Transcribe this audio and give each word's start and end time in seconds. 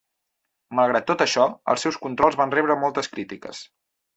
Malgrat 0.79 1.05
tot 1.11 1.21
això, 1.27 1.45
els 1.75 1.85
seus 1.87 1.99
controls 2.07 2.41
van 2.43 2.57
rebre 2.59 2.79
moltes 2.85 3.13
crítiques. 3.15 3.63